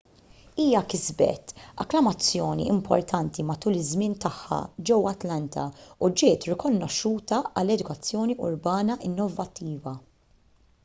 hija 0.61 0.79
kisbet 0.91 1.51
akklamazzjoni 1.83 2.63
importanti 2.75 3.43
matul 3.49 3.75
iż-żmien 3.81 4.15
tagħha 4.23 4.57
ġewwa 4.89 5.13
atlanta 5.17 5.65
u 6.07 6.09
ġiet 6.21 6.47
rikonoxxuta 6.51 7.41
għal 7.61 7.75
edukazzjoni 7.75 8.39
urbana 8.49 8.97
innovattiva 9.11 9.95